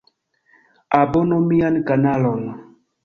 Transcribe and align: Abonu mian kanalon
Abonu 1.01 1.35
mian 1.47 1.75
kanalon 1.87 2.41